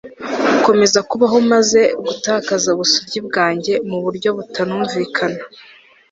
[0.51, 5.41] gukomeza kubaho maze gutakaza ubusugi bwanjye mu buryo butanumvikana